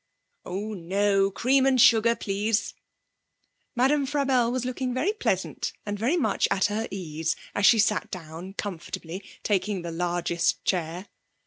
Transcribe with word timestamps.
'Oh 0.45 0.73
no! 0.73 1.29
Cream 1.29 1.63
and 1.67 1.79
sugar, 1.79 2.15
please.' 2.15 2.73
Madame 3.75 4.07
Frabelle 4.07 4.51
was 4.51 4.65
looking 4.65 4.95
very 4.95 5.13
pleasant 5.13 5.73
and 5.85 5.99
very 5.99 6.17
much 6.17 6.47
at 6.49 6.65
her 6.73 6.87
ease 6.89 7.35
as 7.53 7.67
she 7.67 7.77
sat 7.77 8.09
down 8.09 8.55
comfortably, 8.55 9.23
taking 9.43 9.83
the 9.83 9.91
largest 9.91 10.65
chair. 10.65 11.07